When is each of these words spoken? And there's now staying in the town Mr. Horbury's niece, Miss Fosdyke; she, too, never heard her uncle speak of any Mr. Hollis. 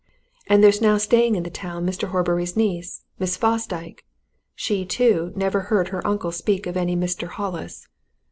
And 0.47 0.63
there's 0.63 0.81
now 0.81 0.97
staying 0.97 1.35
in 1.35 1.43
the 1.43 1.51
town 1.51 1.85
Mr. 1.85 2.07
Horbury's 2.07 2.57
niece, 2.57 3.03
Miss 3.19 3.37
Fosdyke; 3.37 4.03
she, 4.55 4.83
too, 4.83 5.31
never 5.35 5.59
heard 5.69 5.89
her 5.89 6.07
uncle 6.07 6.31
speak 6.31 6.65
of 6.65 6.75
any 6.75 6.95
Mr. 6.95 7.27
Hollis. 7.27 7.87